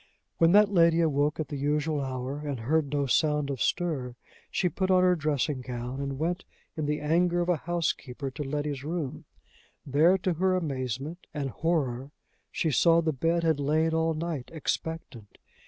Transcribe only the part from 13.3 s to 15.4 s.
had lain all the night expectant.